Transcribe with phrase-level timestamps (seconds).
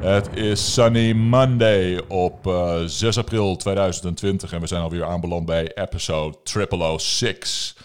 [0.00, 5.74] Het is Sunny Monday op uh, 6 april 2020 en we zijn alweer aanbeland bij
[5.74, 6.38] episode
[6.98, 7.76] 006.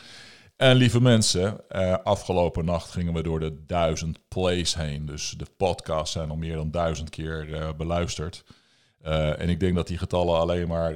[0.58, 5.06] En lieve mensen, uh, afgelopen nacht gingen we door de duizend plays heen.
[5.06, 8.44] Dus de podcasts zijn al meer dan duizend keer uh, beluisterd.
[9.38, 10.94] En ik denk dat die getallen alleen maar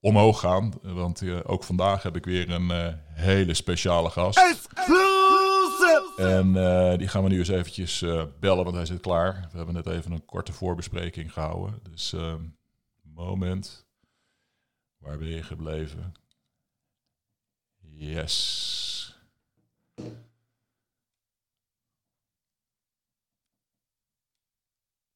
[0.00, 0.72] omhoog gaan.
[0.82, 4.38] Want ook vandaag heb ik weer een hele speciale gast.
[6.16, 6.52] En
[6.98, 8.04] die gaan we nu eens eventjes
[8.40, 9.48] bellen, want hij zit klaar.
[9.50, 11.80] We hebben net even een korte voorbespreking gehouden.
[11.90, 12.14] Dus
[13.02, 13.86] moment.
[14.98, 16.12] Waar ben je gebleven?
[17.80, 19.18] Yes.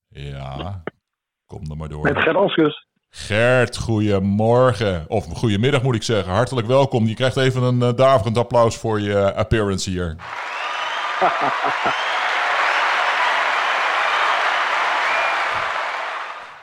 [0.08, 0.82] Ja,
[1.46, 2.02] Kom er maar door.
[2.02, 2.86] Met Gert Askus.
[3.08, 5.04] Gert, goedemorgen.
[5.08, 6.32] Of goedemiddag moet ik zeggen.
[6.32, 7.06] Hartelijk welkom.
[7.06, 10.16] Je krijgt even een uh, daverend applaus voor je appearance hier.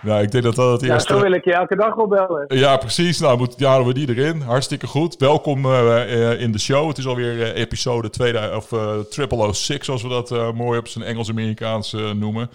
[0.01, 1.13] Nou, ik denk dat dat het eerste...
[1.13, 2.45] Ja, zo wil ik je elke dag opbellen.
[2.47, 3.19] Ja, precies.
[3.19, 4.41] Nou, moet, ja, houden we die erin.
[4.41, 5.15] Hartstikke goed.
[5.17, 6.87] Welkom uh, in de show.
[6.87, 11.05] Het is alweer uh, episode 2, of uh, 006, zoals we dat mooi op zijn
[11.05, 12.49] Engels-Amerikaans noemen.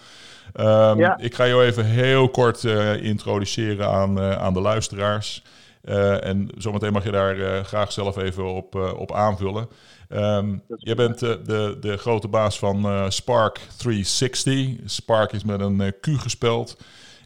[0.61, 1.19] Um, ja.
[1.19, 2.65] Ik ga jou even heel kort
[3.01, 5.43] introduceren aan, aan de luisteraars.
[5.87, 9.69] Uh, en zometeen mag je daar graag zelf even op, op aanvullen.
[10.09, 14.77] Um, jij bent de, de grote baas van Spark 360.
[14.85, 16.77] Spark is met een Q gespeld.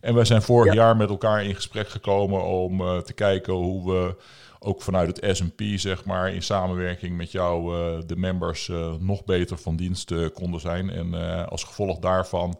[0.00, 0.80] En wij zijn vorig ja.
[0.80, 4.16] jaar met elkaar in gesprek gekomen om te kijken hoe we
[4.58, 7.72] ook vanuit het S&P, zeg maar, in samenwerking met jou
[8.06, 10.90] de members nog beter van dienst konden zijn.
[10.90, 11.14] En
[11.48, 12.58] als gevolg daarvan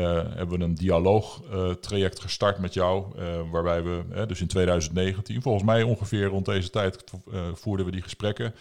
[0.00, 5.64] hebben we een dialoogtraject uh, gestart met jou, uh, waarbij we, dus in 2019, volgens
[5.64, 7.04] mij ongeveer rond deze tijd,
[7.54, 8.54] voerden we die gesprekken.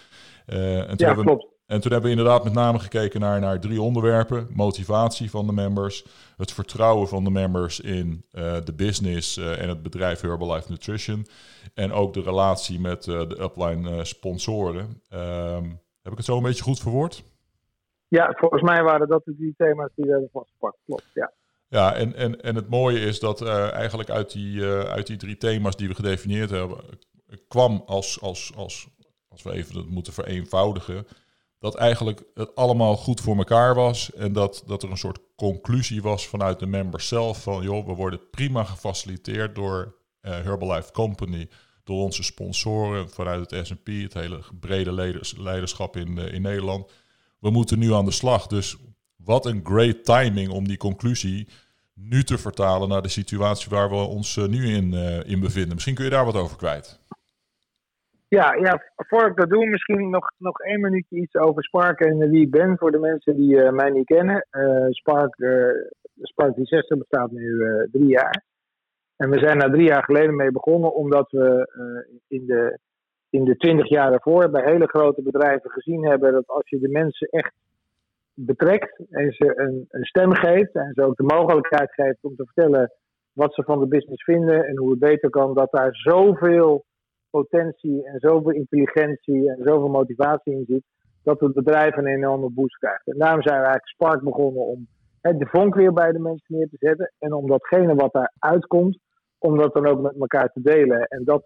[0.45, 1.45] en, toen ja, klopt.
[1.65, 4.47] en toen hebben we inderdaad met name gekeken naar, naar drie onderwerpen.
[4.51, 6.05] Motivatie van de members,
[6.37, 8.25] het vertrouwen van de members in
[8.63, 11.27] de business en het bedrijf Herbalife Nutrition.
[11.73, 15.01] En ook de relatie met de upline sponsoren.
[15.09, 15.69] Ehm,
[16.01, 17.23] heb ik het zo een beetje goed verwoord?
[18.13, 20.77] Ja, volgens mij waren dat de drie thema's die we hebben vastgepakt.
[20.85, 21.31] Klopt, ja.
[21.67, 25.17] Ja, en, en, en het mooie is dat uh, eigenlijk uit die, uh, uit die
[25.17, 26.77] drie thema's die we gedefinieerd hebben,
[27.47, 28.87] kwam als, als, als,
[29.27, 31.07] als we even dat moeten vereenvoudigen,
[31.59, 36.01] dat eigenlijk het allemaal goed voor elkaar was en dat, dat er een soort conclusie
[36.01, 41.49] was vanuit de members zelf van, joh, we worden prima gefaciliteerd door uh, Herbalife Company,
[41.83, 46.91] door onze sponsoren vanuit het S&P, het hele brede leiderschap in, in Nederland
[47.43, 48.47] we moeten nu aan de slag.
[48.47, 48.77] Dus
[49.25, 51.47] wat een great timing om die conclusie
[51.93, 55.73] nu te vertalen naar de situatie waar we ons uh, nu in, uh, in bevinden.
[55.73, 56.99] Misschien kun je daar wat over kwijt.
[58.27, 62.29] Ja, ja voor ik dat doe, misschien nog, nog één minuutje iets over Spark en
[62.29, 64.47] wie ik ben voor de mensen die uh, mij niet kennen.
[64.89, 65.35] Spark,
[66.21, 68.43] Spark 60 bestaat nu drie jaar.
[69.15, 71.69] En we zijn daar drie jaar geleden mee begonnen omdat we
[72.27, 72.79] in de
[73.33, 76.89] in de twintig jaar daarvoor bij hele grote bedrijven gezien hebben dat als je de
[76.89, 77.53] mensen echt
[78.33, 82.45] betrekt en ze een, een, stem geeft en ze ook de mogelijkheid geeft om te
[82.45, 82.91] vertellen
[83.31, 86.85] wat ze van de business vinden en hoe het beter kan, dat daar zoveel
[87.29, 90.83] potentie en zoveel intelligentie en zoveel motivatie in zit,
[91.23, 93.07] dat het bedrijf een enorme boost krijgt.
[93.07, 94.87] En daarom zijn we eigenlijk Spark begonnen om
[95.21, 98.33] hè, de vonk weer bij de mensen neer te zetten en om datgene wat daar
[98.39, 98.97] uitkomt,
[99.37, 101.07] om dat dan ook met elkaar te delen.
[101.07, 101.43] En dat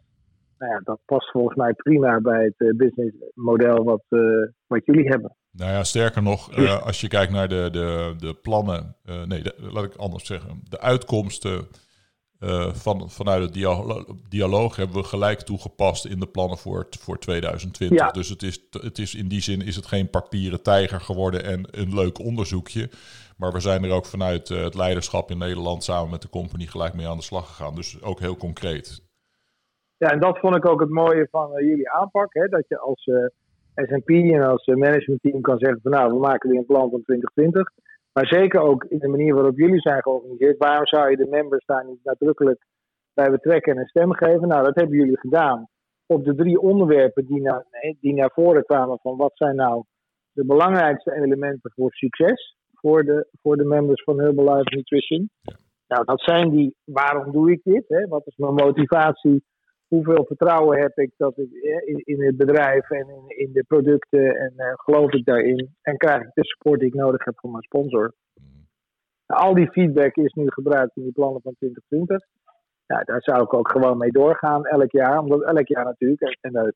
[0.58, 5.08] nou ja, dat past volgens mij prima bij het uh, businessmodel wat, uh, wat jullie
[5.08, 5.36] hebben.
[5.52, 8.96] Nou ja, sterker nog, uh, als je kijkt naar de, de, de plannen,
[9.26, 11.68] nee, de, laat ik anders zeggen, de uitkomsten
[12.72, 18.00] van, vanuit het dialoog, dialoog hebben we gelijk toegepast in de plannen voor, voor 2020.
[18.00, 18.12] Ja.
[18.12, 21.68] Dus het is, het is in die zin is het geen papieren tijger geworden en
[21.72, 22.90] een leuk onderzoekje.
[23.38, 26.94] Maar we zijn er ook vanuit het leiderschap in Nederland samen met de company gelijk
[26.94, 27.76] mee aan de slag gegaan.
[27.76, 29.07] Dus ook heel concreet.
[29.98, 32.34] Ja, en dat vond ik ook het mooie van uh, jullie aanpak.
[32.34, 32.48] Hè?
[32.48, 36.50] Dat je als eh, S&P en als uh, managementteam kan zeggen van nou, we maken
[36.50, 37.72] weer een plan van 2020.
[38.14, 40.58] Maar zeker ook in de manier waarop jullie zijn georganiseerd.
[40.58, 42.66] Waarom zou je de members daar niet nadrukkelijk
[43.14, 44.48] bij betrekken en een stem geven?
[44.48, 45.68] Nou, dat hebben jullie gedaan.
[46.06, 47.66] Op de drie onderwerpen die naar,
[48.00, 49.84] die naar voren kwamen van wat zijn nou
[50.32, 55.30] de belangrijkste elementen voor succes voor de, voor de members van Herbalife Nutrition.
[55.88, 57.84] Nou, dat zijn die, waarom doe ik dit?
[57.88, 58.08] Hè?
[58.08, 59.44] Wat is mijn motivatie?
[59.88, 61.52] Hoeveel vertrouwen heb ik dat ik,
[61.86, 65.98] in, in het bedrijf en in, in de producten en uh, geloof ik daarin en
[65.98, 68.14] krijg ik de support die ik nodig heb van mijn sponsor.
[69.28, 72.28] Nou, al die feedback is nu gebruikt in die plannen van 2020.
[72.86, 76.38] Ja, daar zou ik ook gewoon mee doorgaan elk jaar, omdat elk jaar natuurlijk, en,
[76.42, 76.74] en daar,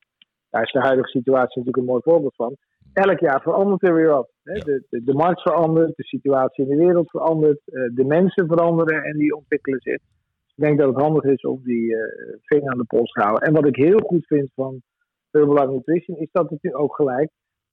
[0.49, 2.55] daar is de huidige situatie natuurlijk een mooi voorbeeld van,
[2.93, 4.31] elk jaar verandert er weer wat.
[4.43, 4.53] Hè?
[4.53, 9.17] De, de, de, markt verandert, de situatie in de wereld verandert, de mensen veranderen en
[9.17, 10.01] die ontwikkelen zich.
[10.55, 11.95] Ik denk dat het handig is om die
[12.41, 13.47] vinger aan de pols te houden.
[13.47, 14.81] En wat ik heel goed vind van
[15.31, 17.29] Herbalife Nutrition is dat het nu ook gelijk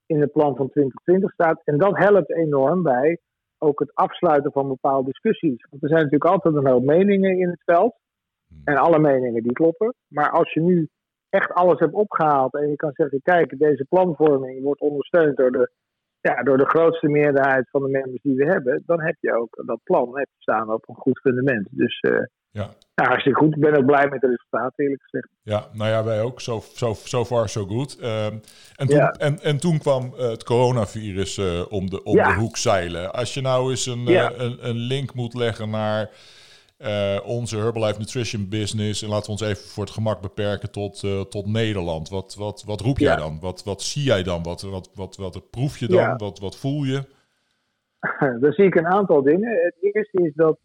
[0.07, 1.61] in het plan van 2020 staat.
[1.65, 3.19] En dat helpt enorm bij
[3.59, 5.67] ook het afsluiten van bepaalde discussies.
[5.71, 7.97] Want er zijn natuurlijk altijd een hoop meningen in het veld.
[8.49, 8.61] Hmm.
[8.65, 9.95] En alle meningen die kloppen.
[10.09, 10.89] Maar als je nu
[11.29, 15.71] echt alles hebt opgehaald en je kan zeggen: kijk, deze planvorming wordt ondersteund door de,
[16.21, 19.63] ja, door de grootste meerderheid van de members die we hebben, dan heb je ook
[19.67, 21.69] dat plan heb staan op een goed fundament.
[21.71, 22.71] Dus uh, ja.
[22.99, 23.55] Ja, hartstikke goed.
[23.55, 25.29] Ik ben ook blij met het resultaat, eerlijk gezegd.
[25.43, 26.41] Ja, nou ja, wij ook.
[26.41, 27.99] Zo so, so, so far, so good.
[28.01, 28.43] Uh, en,
[28.87, 33.13] toen, en, en toen kwam uh, het coronavirus uh, om, de, om de hoek zeilen.
[33.13, 34.33] Als je nou eens een, ja.
[34.37, 36.11] een, een, link moet leggen naar
[37.25, 39.03] onze Herbalife Nutrition business...
[39.03, 41.01] en laten we ons even voor het gemak beperken tot,
[41.31, 42.09] tot Nederland.
[42.09, 43.39] Wat, wat, wat roep jij dan?
[43.41, 44.43] Wat, wat zie jij dan?
[44.43, 46.17] Wat, wat, wat, wat, proef je dan?
[46.17, 47.05] Wat, wat voel je?
[48.41, 49.51] Daar zie ik een aantal dingen.
[49.51, 50.59] Het eerste is dat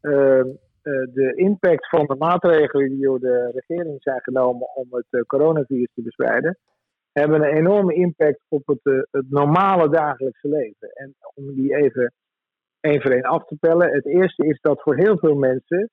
[0.00, 0.44] ehm, eh,
[0.82, 5.92] de impact van de maatregelen die door de regering zijn genomen om het eh, coronavirus
[5.94, 6.58] te bestrijden,
[7.12, 10.88] hebben een enorme impact op het, eh, het normale dagelijkse leven.
[10.88, 12.12] En om die even
[12.80, 13.92] één voor één af te pellen.
[13.92, 15.90] Het eerste is dat voor heel veel mensen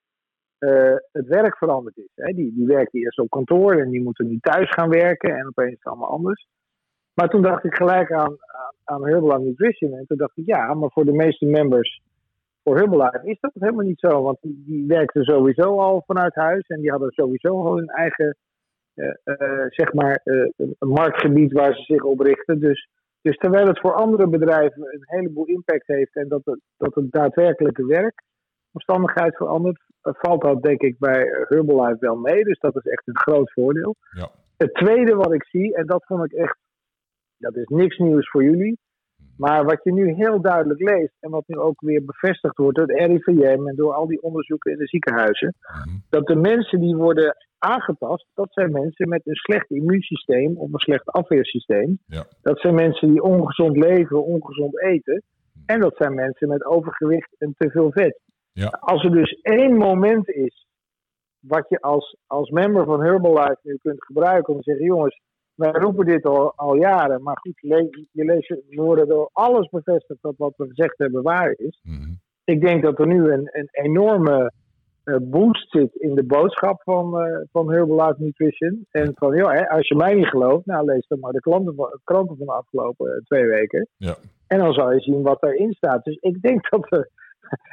[1.11, 2.11] het werk veranderd is.
[2.15, 2.33] Hè.
[2.33, 5.71] Die, die werken eerst op kantoor en die moeten nu thuis gaan werken en opeens
[5.71, 6.47] is het allemaal anders.
[7.13, 10.73] Maar toen dacht ik gelijk aan, aan, aan Herbal Nutrition en toen dacht ik ja,
[10.73, 12.01] maar voor de meeste members
[12.65, 14.21] voor Herbalife is dat helemaal niet zo.
[14.21, 16.67] Want die, die werkten sowieso al vanuit huis.
[16.67, 18.37] En die hadden sowieso al hun eigen
[18.95, 22.59] uh, uh, zeg maar, uh, een marktgebied waar ze zich op richten.
[22.59, 22.89] Dus,
[23.21, 27.11] dus terwijl het voor andere bedrijven een heleboel impact heeft en dat het, dat het
[27.11, 32.43] daadwerkelijke werkomstandigheid verandert, valt dat denk ik bij Herbalife wel mee.
[32.43, 33.95] Dus dat is echt een groot voordeel.
[34.11, 34.29] Ja.
[34.57, 36.57] Het tweede wat ik zie, en dat vond ik echt,
[37.37, 38.79] dat is niks nieuws voor jullie.
[39.37, 42.87] Maar wat je nu heel duidelijk leest en wat nu ook weer bevestigd wordt door
[42.87, 45.97] het RIVM en door al die onderzoeken in de ziekenhuizen, mhm.
[46.09, 50.79] dat de mensen die worden aangetast, dat zijn mensen met een slecht immuunsysteem of een
[50.79, 51.99] slecht afweersysteem.
[52.05, 52.25] Ja.
[52.41, 55.23] Dat zijn mensen die ongezond leven, ongezond eten.
[55.65, 58.19] En dat zijn mensen met overgewicht en te veel vet.
[58.51, 58.67] Ja.
[58.67, 60.67] Als er dus één moment is
[61.39, 65.21] wat je als, als member van Herbalife nu kunt gebruiken om te zeggen: jongens,
[65.55, 69.69] wij roepen dit al, al jaren, maar goed, je, je leest, we worden door alles
[69.69, 71.79] bevestigd dat wat we gezegd hebben waar is.
[71.83, 72.13] Mhm.
[72.43, 74.51] Ik denk dat er nu een, een enorme
[75.05, 78.85] uh, boost zit in de boodschap van, uh, van Herbalife Nutrition.
[78.91, 81.41] En van, joh, hè, als je mij niet gelooft, nou lees dan maar de
[81.75, 83.87] van, kranten van de afgelopen uh, twee weken.
[83.97, 84.15] Ja.
[84.47, 86.03] En dan zal je zien wat erin staat.
[86.03, 87.09] Dus ik denk dat er.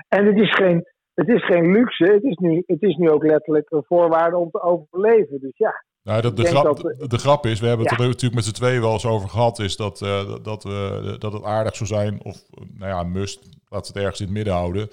[0.09, 3.25] En het is geen, het is geen luxe, het is, nu, het is nu ook
[3.25, 5.41] letterlijk een voorwaarde om te overleven.
[5.41, 8.45] Dus ja, nou, dat de, grap, de grap is, we hebben het er natuurlijk met
[8.45, 11.89] z'n tweeën wel eens over gehad, is dat, uh, dat, we, dat het aardig zou
[11.89, 12.43] zijn, of
[12.79, 13.39] nou ja, must,
[13.69, 14.89] laten we het ergens in het midden houden.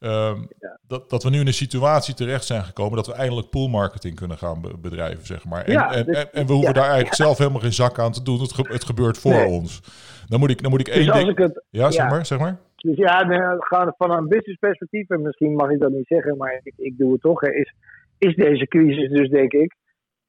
[0.00, 0.48] Um,
[0.86, 4.38] dat, dat we nu in een situatie terecht zijn gekomen dat we eindelijk poolmarketing kunnen
[4.38, 5.64] gaan bedrijven, zeg maar.
[5.64, 8.40] En, en, dus- en, we hoeven daar eigenlijk zelf helemaal geen zak aan te doen.
[8.40, 9.80] Het, ge het gebeurt voor ons.
[10.28, 11.38] Dan moet ik, dan moet ik dus één ding...
[11.38, 12.60] Het, ja, zeg maar, zeg maar.
[12.82, 13.18] Dus ja,
[13.58, 16.98] gaan van een business perspectief, en misschien mag ik dat niet zeggen, maar ik, ik
[16.98, 17.74] doe het toch, is,
[18.18, 19.74] is deze crisis dus denk ik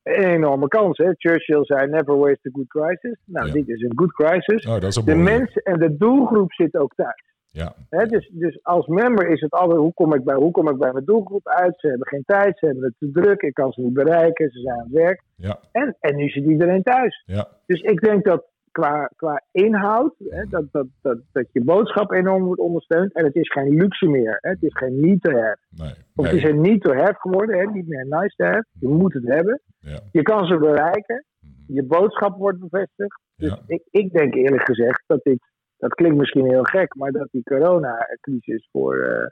[0.04, 0.98] een enorme kans.
[0.98, 1.12] Hè?
[1.18, 3.20] Churchill zei: Never waste a good crisis.
[3.26, 4.66] Nou, dit is een good crisis.
[4.66, 7.31] Oh, de mensen en de doelgroep zit ook thuis.
[7.52, 7.76] Ja.
[7.90, 8.06] Hè?
[8.06, 10.92] Dus, dus als member is het altijd: hoe kom, ik bij, hoe kom ik bij
[10.92, 11.80] mijn doelgroep uit?
[11.80, 14.60] Ze hebben geen tijd, ze hebben het te druk, ik kan ze niet bereiken, ze
[14.60, 15.22] zijn aan het werk.
[15.36, 15.60] Ja.
[15.72, 17.24] En, en nu zit iedereen thuis.
[17.26, 17.48] Ja.
[17.66, 22.44] Dus ik denk dat qua, qua inhoud, hè, dat, dat, dat, dat je boodschap enorm
[22.44, 23.13] wordt ondersteund.
[23.13, 24.37] En het is geen luxe meer.
[24.42, 25.57] Hè, het is geen need to have.
[25.69, 28.65] Nee, Of het is een need to have geworden, hè, niet meer nice to have.
[28.80, 29.61] Je moet het hebben.
[29.80, 29.99] Ja.
[30.11, 31.25] Je kan ze bereiken.
[31.39, 31.73] Mhm.
[31.73, 33.21] Je boodschap wordt bevestigd.
[33.35, 35.39] Dus ik, ik denk eerlijk gezegd dat dit,
[35.77, 39.25] dat klinkt misschien heel gek, maar dat die coronacrisis voor, uh,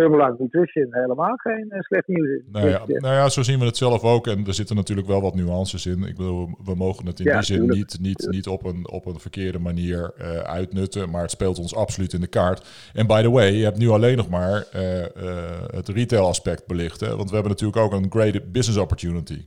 [0.00, 2.42] Herbalife Nutrition helemaal geen uh, slecht nieuws is.
[2.52, 4.26] Nou ja, nou ja, zo zien we het zelf ook.
[4.26, 6.02] En er zitten natuurlijk wel wat nuances in.
[6.02, 9.18] Ik bedoel, we mogen het in die zin niet, niet, niet op, een, op een
[9.18, 11.10] verkeerde manier uh, uitnutten.
[11.10, 12.90] Maar het speelt ons absoluut in de kaart.
[12.94, 15.04] En by the way, je hebt nu alleen nog maar uh,
[15.66, 17.00] het retail aspect belicht.
[17.00, 17.16] Hè?
[17.16, 19.46] Want we hebben natuurlijk ook een great business opportunity.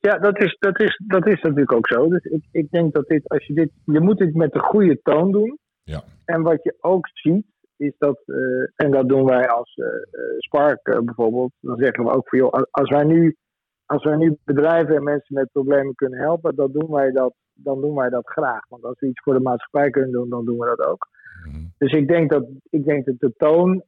[0.00, 2.08] Ja, dat is, dat, is, dat is natuurlijk ook zo.
[2.08, 5.00] Dus ik, ik denk dat dit, als je dit, je moet dit met de goede
[5.02, 5.58] toon doen.
[5.82, 6.02] Ja.
[6.24, 7.46] En wat je ook ziet,
[7.82, 9.86] is dat, uh, en dat doen wij als uh,
[10.38, 13.36] Spark uh, bijvoorbeeld, dan zeggen we ook voor joh, als wij nu,
[13.86, 17.80] als wij nu bedrijven en mensen met problemen kunnen helpen, dan doen wij dat, dan
[17.80, 18.68] doen wij dat graag.
[18.68, 21.08] Want als we iets voor de maatschappij kunnen doen, dan doen we dat ook.
[21.46, 21.64] Mhm.
[21.78, 23.82] Dus ik denk dat, ik denk dat de toon,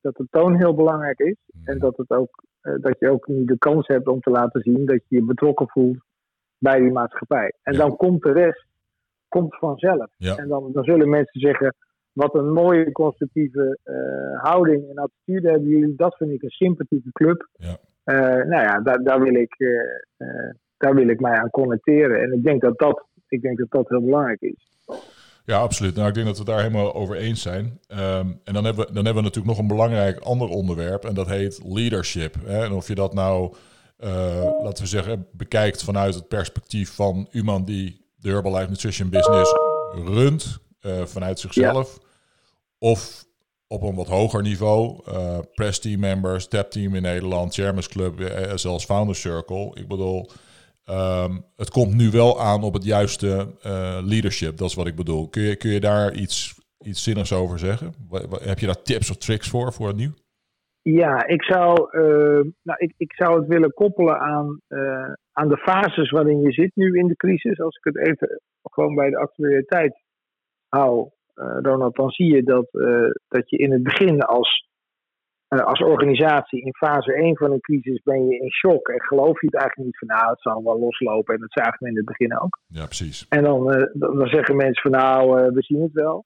[0.00, 1.36] dat de toon heel belangrijk is.
[1.64, 1.84] En mhm.
[1.84, 5.00] dat, het ook, dat je ook nu de kans hebt om te laten zien dat
[5.08, 5.98] je je betrokken voelt
[6.58, 7.52] bij die maatschappij.
[7.62, 7.78] En Ja.
[7.78, 8.66] dan komt de rest
[9.28, 10.10] komt vanzelf.
[10.16, 10.36] Ja.
[10.36, 11.74] En dan, dan zullen mensen zeggen,
[12.18, 15.94] wat een mooie constructieve eh, houding en attitude hebben jullie.
[15.96, 17.48] Dat vind ik een sympathieke club.
[17.52, 17.78] Ja.
[18.04, 20.28] Eh, nou ja, daar, daar, wil ik, eh,
[20.76, 22.22] daar wil ik mij aan connecteren.
[22.22, 24.68] En ik denk dat dat, ik denk dat, dat heel belangrijk is.
[25.44, 25.94] Ja, absoluut.
[25.94, 27.78] Nou, ik denk dat we daar helemaal over eens zijn.
[27.86, 31.04] Ehm, en dan hebben, we, dan hebben we natuurlijk nog een belangrijk ander onderwerp.
[31.04, 32.34] En dat heet leadership.
[32.44, 32.64] Hè?
[32.64, 33.54] En of je dat nou,
[34.62, 39.54] laten we zeggen, bekijkt vanuit het perspectief van iemand die de Herbalife Nutrition Business
[40.04, 40.58] runt.
[41.04, 42.06] vanuit zichzelf.
[42.78, 43.24] Of
[43.66, 45.00] op een wat hoger niveau.
[45.06, 49.70] eh press team members, tap team in Nederland, Chairman's Club, eh, zelfs Founders Circle.
[49.74, 50.30] Ik bedoel,
[50.84, 54.56] ehm, het komt nu wel aan op het juiste eh, leadership.
[54.56, 55.28] Dat is wat ik bedoel.
[55.28, 57.94] Kun je, kun je daar iets, iets zinnigs over zeggen?
[58.42, 60.12] Heb je daar tips of tricks voor, voor het nieuw?
[60.82, 65.56] Ja, ik zou, eh, nou, ik, ik zou het willen koppelen aan, eh, aan de
[65.56, 67.60] fases waarin je zit nu in de crisis.
[67.60, 70.02] Als ik het even gewoon bij de actualiteit
[70.68, 71.12] hou, eh,
[71.62, 74.68] Ronald, dan zie je dat, eh, dat je in het begin als,
[75.48, 79.40] eh, als organisatie in fase 1 van een crisis ben je in shock en geloof
[79.40, 81.34] je het eigenlijk niet van nou, het zal wel loslopen.
[81.34, 82.58] En dat zagen we in het begin ook.
[82.66, 83.26] Ja, precies.
[83.28, 86.24] En dan, eh, dan, zeggen mensen van nou, eh, we zien het wel.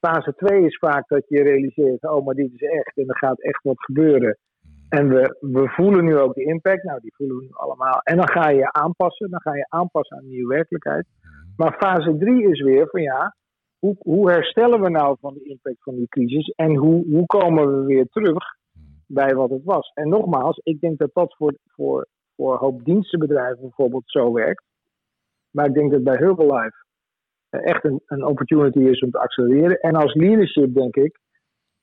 [0.00, 3.40] Fase 2 is vaak dat je realiseert, oh maar dit is echt en er gaat
[3.40, 4.38] echt wat gebeuren.
[4.88, 8.00] En we, we voelen nu ook de impact, nou die voelen we nu allemaal.
[8.02, 11.06] En dan ga je je aanpassen, dan ga je aanpassen aan de nieuwe werkelijkheid.
[11.56, 13.36] Maar fase 3 is weer van ja,
[13.78, 16.48] hoe, hoe herstellen we nou van de impact van die crisis?
[16.48, 18.44] En hoe, hoe komen we weer terug
[19.06, 19.90] bij wat het was?
[19.94, 22.06] En nogmaals, ik denk dat dat voor, voor,
[22.36, 24.64] voor hoop dienstenbedrijven bijvoorbeeld zo werkt.
[25.50, 26.84] Maar ik denk dat bij Herbalife
[27.48, 29.80] eh, echt een, een opportunity is om te accelereren.
[29.80, 31.18] En als leadership denk ik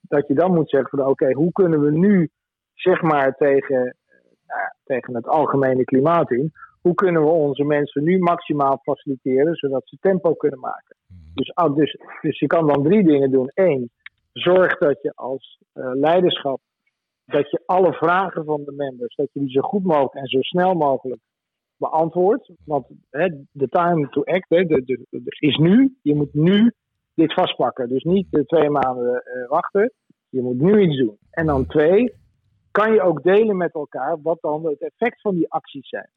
[0.02, 2.30] dat je dan moet zeggen van oké, hoe kunnen we nu
[2.74, 6.52] zeg maar tegen, eh, nou tegen het algemene klimaat in,
[6.86, 10.96] hoe kunnen we onze mensen nu maximaal faciliteren zodat ze tempo kunnen maken.
[11.34, 13.51] Dus, ah, dus, dus je kan dan drie dingen doen.
[13.54, 13.89] Eén,
[14.32, 16.60] zorg dat je als eh, leiderschap
[17.25, 20.42] dat je alle vragen van de members, dat je die zo goed mogelijk en zo
[20.42, 21.22] snel mogelijk
[21.77, 22.51] beantwoordt.
[22.65, 22.88] Want
[23.51, 25.98] de time to act hè, de, de, de- is nu.
[26.01, 26.72] Je moet nu
[27.13, 27.89] dit vastpakken.
[27.89, 29.92] Dus niet eh, twee maanden eh, wachten.
[30.30, 31.18] Je moet nu iets doen.
[31.32, 32.13] En dan twee,
[32.72, 36.10] kan je ook delen met elkaar wat dan het effect van die acties zijn.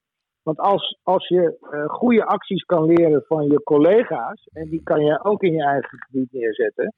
[0.49, 5.05] Want als, als je eh, goede acties kan leren van je collega's, en die kan
[5.05, 6.95] je ook in je eigen gebied neerzetten,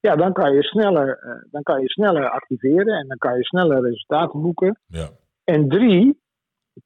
[0.00, 3.44] ja, dan kan je sneller, eh, dan kan je sneller activeren en dan kan je
[3.44, 4.78] sneller resultaten boeken.
[4.86, 5.08] Ja.
[5.44, 6.20] En drie,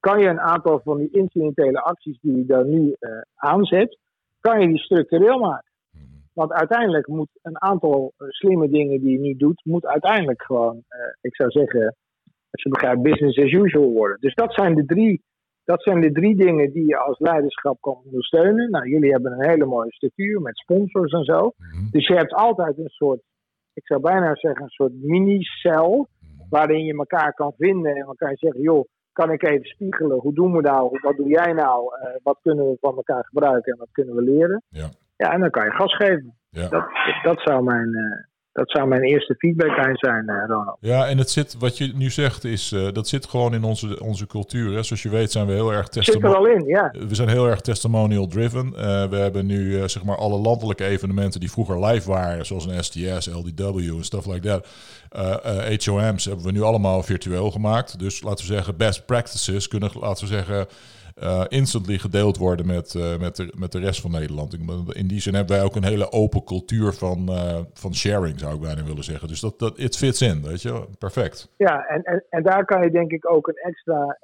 [0.00, 3.98] kan je een aantal van die incidentele acties die je dan nu eh, aanzet,
[4.40, 5.72] kan je die structureel maken.
[6.32, 10.82] Want uiteindelijk moet een aantal slimme dingen die je nu doet, moet uiteindelijk gewoon,
[11.20, 11.96] ik zou zeggen,
[12.50, 14.16] als je begrijpt, business as usual worden.
[14.20, 15.22] Dus dat zijn de drie,
[15.64, 18.70] dat zijn de drie dingen die je als leiderschap kan ondersteunen.
[18.70, 21.52] Nou, jullie hebben een hele mooie structuur met sponsors en zo.
[21.56, 21.90] Mhm.
[21.90, 23.20] Dus je hebt altijd een soort,
[23.72, 26.08] ik zou bijna zeggen, een soort mini-cel.
[26.48, 30.18] Waarin je elkaar kan vinden en elkaar zeggen: joh, kan ik even spiegelen?
[30.18, 30.98] Hoe doen we nou?
[31.02, 31.94] Wat doe jij nou?
[32.00, 34.62] Eh, wat kunnen we van elkaar gebruiken en wat kunnen we leren?
[34.68, 34.88] Ja.
[35.16, 36.34] Ja, en dan kan je gas geven.
[36.48, 36.68] Ja.
[36.68, 36.84] Dat,
[37.22, 38.24] dat, zou, mijn, eh,
[38.54, 40.76] dat zou mijn eerste feedbacklijn zijn, eh, Ronald.
[40.80, 44.00] Ja, en het zit, wat je nu zegt, is, eh, dat zit gewoon in onze,
[44.00, 44.74] onze cultuur.
[44.74, 44.82] Hè.
[44.82, 46.36] Zoals je weet zijn we heel erg er testimonial.
[46.36, 46.94] al in, ja.
[47.08, 48.72] We zijn heel erg testimonial driven.
[48.76, 52.84] Eh, we hebben nu zeg maar alle landelijke evenementen die vroeger live waren, zoals een
[52.84, 54.66] STS, LDW en stuff like that.
[55.84, 57.98] HOM's hebben we nu allemaal virtueel gemaakt.
[57.98, 60.66] Dus laten we zeggen, best practices kunnen, laten we zeggen,
[61.14, 64.52] eh, instantly gedeeld worden met, eh, met, de, met de rest van Nederland.
[64.94, 68.54] In die zin hebben wij ook een hele open cultuur van, eh, van sharing, zou
[68.54, 69.28] ik bijna willen zeggen.
[69.28, 70.86] Dus dat, dat it fits in, weet je.
[70.98, 71.52] Perfect.
[71.56, 74.18] Ja, en, en, en daar kan je denk ik ook een extra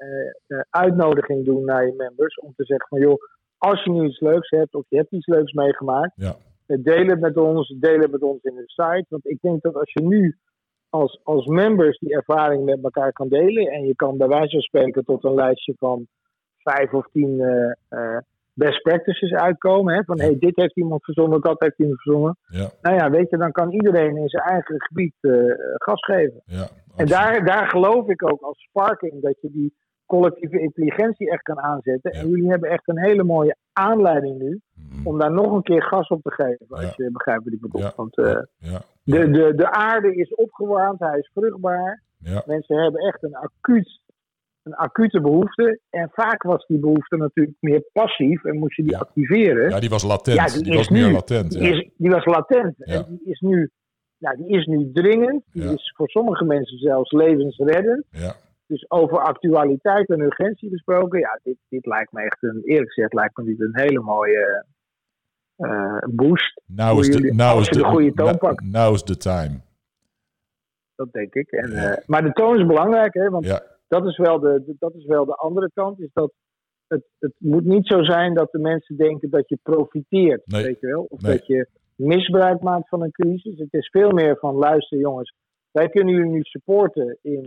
[0.71, 2.39] uitnodiging doen naar je members.
[2.39, 3.23] Om te zeggen van joh,
[3.59, 6.13] als je nu iets leuks hebt of je hebt iets leuks meegemaakt.
[6.15, 6.37] Ja.
[6.67, 9.07] Deel het met ons, deel het met ons in de site.
[9.09, 10.39] Want ik denk dat als je nu
[10.89, 13.67] als, als members die ervaring met elkaar kan delen.
[13.67, 16.07] En je kan bij wijze van spreken tot een lijstje van
[16.63, 18.19] vijf of tien eh, eh,
[18.53, 19.95] best practices uitkomen.
[19.95, 20.05] Hè?
[20.05, 22.37] Van hey, dit heeft iemand verzonnen, dat heeft iemand verzonnen.
[22.47, 25.33] Ja, Nou ja, weet je, dan kan iedereen in zijn eigen gebied eh,
[25.77, 26.41] gas geven.
[26.45, 26.67] ja.
[26.97, 29.75] En daar, daar geloof ik ook als Sparking dat je die
[30.07, 32.11] collectieve intelligentie echt kan aanzetten.
[32.13, 35.07] En jullie hebben echt een hele mooie aanleiding nu Mhm.
[35.07, 36.67] om daar nog een keer gas op te geven.
[36.69, 37.91] Als je begrijpt wat ik bedoel.
[37.97, 42.03] Want Ja, de, de, de aarde is opgewarmd, hij is vruchtbaar.
[42.47, 44.00] Mensen hebben echt een, acuut,
[44.71, 45.81] een acute behoefte.
[45.91, 48.99] En vaak was die behoefte natuurlijk meer passief en moest je die Ja.
[48.99, 49.71] activeren.
[49.71, 50.37] ja, die was latent.
[50.37, 51.13] Ja, die die was is meer nu.
[51.13, 51.51] latent.
[51.51, 51.69] Die, Ja.
[51.77, 52.85] is, die was latent.
[52.85, 53.71] En die is nu,
[54.19, 55.43] nou, die is nu dringend.
[55.53, 58.05] Die is voor sommige mensen zelfs levensreddend.
[58.11, 58.33] Ja.
[58.67, 63.13] Dus over actualiteit en urgentie gesproken, ja, dit, dit lijkt me echt een, eerlijk gezegd,
[63.15, 64.65] lijkt me dit een hele mooie
[65.57, 66.61] uh, boost.
[66.67, 68.65] Now is, the, now, is the, de goede toon pakt.
[68.65, 69.61] Now is the time.
[70.95, 71.51] Dat denk ik.
[71.51, 71.91] En, ja.
[71.91, 73.63] uh, maar de toon is belangrijk, hè, want ja.
[73.91, 76.01] Dat, is wel de, dat is wel de andere kant.
[76.01, 76.33] Is dat
[76.87, 80.65] het, het moet niet zo zijn dat de mensen denken dat je profiteert, nee.
[80.65, 81.07] weet je wel?
[81.09, 81.37] Of Nee.
[81.37, 83.59] dat je misbruik maakt van een crisis.
[83.59, 85.35] Het is veel meer van, luister jongens,
[85.71, 87.45] wij kunnen jullie nu supporten in,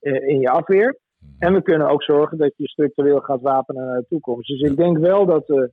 [0.00, 0.98] uh, in je afweer.
[1.38, 4.48] En we kunnen ook zorgen dat je structureel gaat wapenen naar de toekomst.
[4.48, 5.48] Dus ik denk wel dat.
[5.48, 5.64] Uh,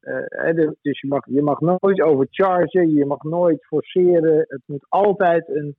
[0.00, 4.44] uh, dus je mag, je mag nooit overchargen, je mag nooit forceren.
[4.48, 5.76] Het moet altijd een,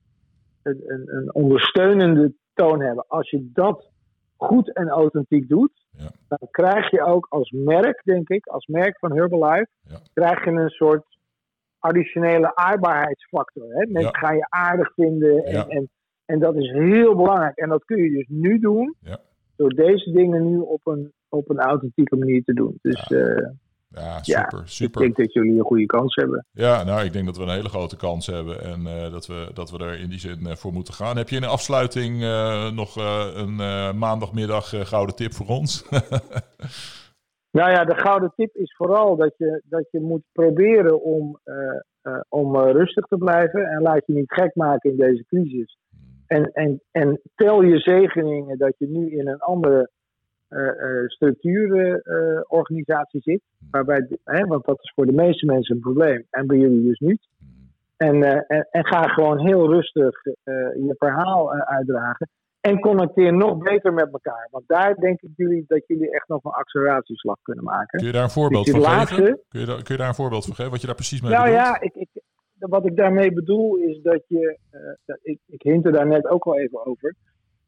[0.62, 3.04] een, een ondersteunende toon hebben.
[3.08, 3.90] Als je dat
[4.36, 6.08] goed en authentiek doet, ja.
[6.28, 9.98] dan krijg je ook als merk, denk ik, als merk van Herbalife, ja.
[10.14, 11.04] krijg je een soort
[11.78, 13.64] additionele aardbaarheidsfactor.
[13.68, 13.86] Hè?
[13.86, 14.18] Mensen Ja.
[14.18, 15.90] gaan je aardig vinden en, en,
[16.24, 17.56] en dat is heel belangrijk.
[17.56, 19.18] En dat kun je dus nu doen Ja.
[19.56, 22.78] door deze dingen nu op een, op een authentieke manier te doen.
[22.82, 23.48] Dus eh,
[23.94, 25.00] Ja, Ja, super, ik super.
[25.00, 26.46] denk dat jullie een goede kans hebben.
[26.50, 29.50] Ja, nou, ik denk dat we een hele grote kans hebben en eh, dat, we,
[29.54, 31.16] dat we er in die zin eh, voor moeten gaan.
[31.16, 32.96] Heb je in de afsluiting eh, nog
[33.36, 33.56] een
[33.98, 35.70] maandagmiddag gouden tip voor ons?
[37.58, 41.40] Nou ja, de gouden tip is vooral dat je, dat je moet proberen om,
[42.28, 43.66] om rustig te blijven.
[43.66, 45.78] En laat je niet gek maken in deze crisis.
[46.26, 49.90] En, en, en tel je zegeningen dat je nu in een andere
[51.06, 53.40] structuurorganisatie zit.
[53.70, 56.26] Waarbij, hè, want dat is voor de meeste mensen een probleem.
[56.30, 57.28] En bij jullie dus niet.
[57.96, 60.32] En, eh, en, en ga gewoon heel rustig eh,
[60.74, 62.28] je verhaal eh, uitdragen.
[62.60, 64.48] En connecteer nog beter met elkaar.
[64.50, 67.98] Want daar denk ik jullie dat jullie echt nog een acceleratieslag kunnen maken.
[67.98, 69.40] Kun je daar een voorbeeld Dus van geven?
[69.48, 70.70] Kun je, daar, kun je daar een voorbeeld van geven?
[70.70, 71.62] Wat je daar precies mee Nou bedoelt?
[71.64, 72.08] ja, ik, ik,
[72.58, 74.58] wat ik daarmee bedoel is dat je.
[74.70, 77.14] eh, ik, ik hint er daar net ook al even over.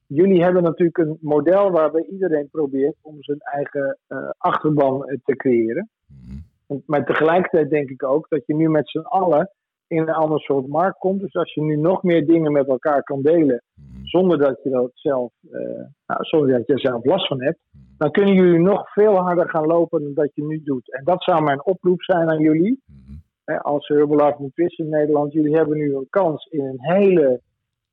[0.07, 5.37] Jullie hebben natuurlijk een model waarbij iedereen probeert om zijn eigen eh, achterban eh, te
[5.37, 5.89] creëren.
[6.07, 6.79] Mhm.
[6.87, 9.51] Maar tegelijkertijd denk ik ook dat je nu met z'n allen
[9.87, 11.21] in een ander soort markt komt.
[11.21, 14.05] Dus als je nu nog meer dingen met elkaar kan delen, Mhm.
[14.05, 15.61] zonder dat je dat zelf, eh,
[16.07, 17.59] nou, zonder dat je er zelf last van hebt,
[17.99, 20.93] dan kunnen jullie nog veel harder gaan lopen dan dat je nu doet.
[20.93, 23.59] En dat zou mijn oproep zijn aan jullie Mhm.
[23.63, 27.41] als Herbalife Nutrition Nederland, jullie hebben nu een kans in een hele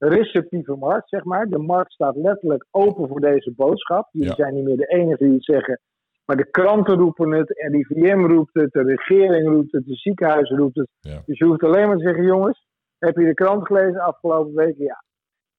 [0.08, 1.46] receptieve markt, zeg maar.
[1.46, 4.08] De markt staat letterlijk open voor deze boodschap.
[4.12, 4.36] Jullie Ja.
[4.36, 5.80] zijn niet meer de enige die het zeggen.
[6.26, 10.76] Maar de kranten roepen het, RIVM roept het, de regering roept het, de ziekenhuizen roept
[10.78, 10.88] het.
[11.00, 11.22] Ja.
[11.26, 12.66] Dus je hoeft alleen maar te zeggen, jongens,
[13.00, 14.84] heb je de krant gelezen afgelopen weken?
[14.84, 15.04] Ja.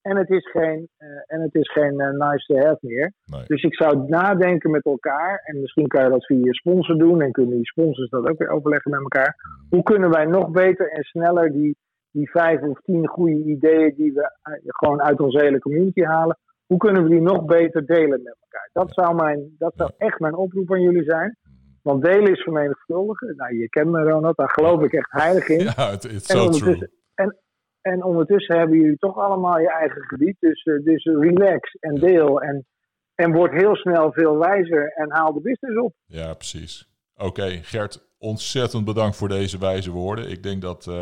[0.03, 3.13] En het is geen, eh, en het is geen eh, nice to have meer.
[3.25, 3.43] Nee.
[3.47, 5.43] Dus ik zou nadenken met elkaar.
[5.45, 7.21] En misschien kan je dat via je sponsor doen.
[7.23, 9.35] En kunnen die sponsors dat ook weer overleggen met elkaar.
[9.71, 11.77] Hoe kunnen wij nog beter en sneller die,
[12.15, 16.39] die vijf of tien goede ideeën die we eh, gewoon uit onze hele community halen.
[16.67, 18.71] Hoe kunnen we die nog beter delen met elkaar?
[18.73, 21.37] Dat zou, mijn, dat zou echt mijn oproep aan jullie zijn.
[21.83, 23.37] Want delen is vermenigvuldigen.
[23.37, 25.65] Nou, je kent me Ronald, daar geloof ik echt heilig in.
[25.77, 26.89] Ja, het is ondertussen, true.
[27.15, 27.39] en,
[27.81, 30.37] en ondertussen hebben jullie toch allemaal je eigen gebied.
[30.41, 32.41] Dus, eh, dus relax en deel.
[32.41, 32.67] En,
[33.15, 35.95] en word heel snel veel wijzer en haal de business op.
[36.07, 36.89] Ja, precies.
[37.17, 40.31] Oké, Gert, ontzettend bedankt voor deze wijze woorden.
[40.31, 40.95] Ik denk dat eh,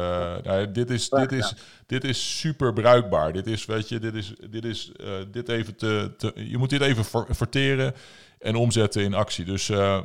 [0.43, 1.55] nou, dit, is, dit, is,
[1.87, 3.33] dit is super bruikbaar.
[3.33, 6.33] Dit is, weet je, dit is, dit is eh, dit even te, te.
[6.35, 7.93] Je moet dit even ver- verteren
[8.39, 9.45] en omzetten in actie.
[9.45, 10.01] Dus eh,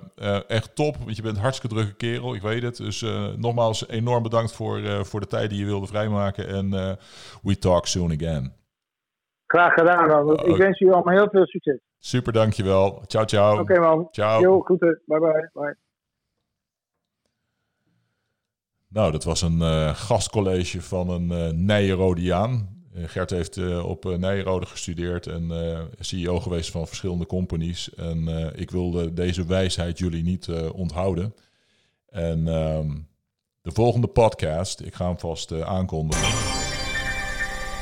[0.47, 2.77] echt top, want je bent een hartstikke drukke kerel, ik weet het.
[2.77, 3.05] Dus
[3.37, 6.47] nogmaals enorm bedankt voor, voor de tijd die je wilde vrijmaken.
[6.47, 6.97] En
[7.41, 8.53] we talk soon again.
[9.45, 10.47] Graag gedaan, Ronald.
[10.47, 11.79] Ik wens jullie allemaal heel veel succes.
[11.99, 13.03] Super, dankjewel.
[13.07, 13.59] Ciao, ciao.
[13.59, 14.07] Oké, man.
[14.11, 14.41] Ciao.
[14.41, 15.01] Jo, groeten.
[15.05, 15.49] Bye bye.
[15.53, 15.86] bye.
[18.89, 21.31] Nou, dat was een eh, gastcollege van een.
[21.31, 21.49] Eh,
[23.05, 25.51] Gert heeft op uh, Nijrode gestudeerd en
[25.99, 27.93] CEO geweest van verschillende companies.
[27.93, 31.35] En ik wilde deze wijsheid jullie niet onthouden.
[32.09, 32.89] En ehm,
[33.61, 36.57] de volgende podcast, ik ga hem vast aankondigen.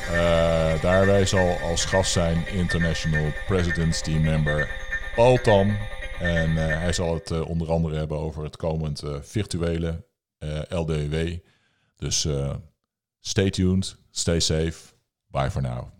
[0.06, 4.70] Eh, daarbij zal als gast zijn International President's Team Member
[5.14, 5.76] Paul Tam.
[6.18, 10.04] En hij zal het onder andere hebben over het komend virtuele
[10.68, 11.38] LDW.
[11.96, 12.54] Dus eh,
[13.20, 14.94] stay tuned, stay safe.
[15.30, 15.90] Bye for now.